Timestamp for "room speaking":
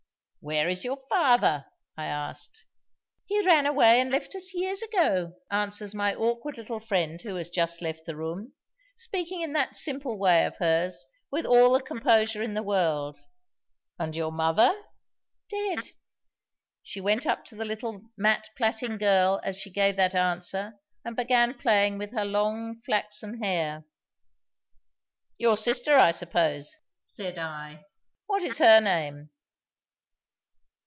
8.15-9.41